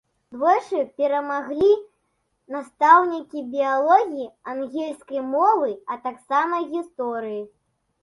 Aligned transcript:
Двойчы 0.35 0.79
перамагалі 1.01 1.67
настаўнікі 2.55 3.45
біялогіі, 3.53 4.27
ангельскай 4.57 5.21
мовы, 5.39 5.71
а 5.91 6.03
таксама 6.11 6.67
гісторыі. 6.77 7.43